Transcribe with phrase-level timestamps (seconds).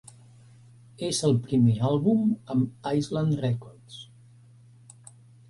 [1.07, 2.23] És el primer àlbum
[2.55, 4.01] amb Island Records.